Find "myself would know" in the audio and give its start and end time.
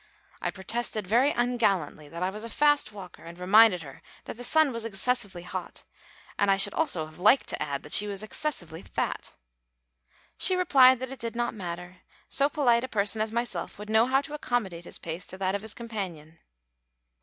13.31-14.07